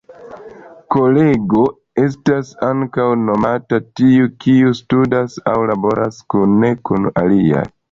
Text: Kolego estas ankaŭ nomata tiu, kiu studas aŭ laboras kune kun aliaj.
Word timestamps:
Kolego 0.95 1.65
estas 2.03 2.49
ankaŭ 2.69 3.05
nomata 3.27 3.81
tiu, 4.01 4.31
kiu 4.47 4.75
studas 4.83 5.39
aŭ 5.55 5.57
laboras 5.75 6.21
kune 6.37 6.75
kun 6.91 7.09
aliaj. 7.25 7.67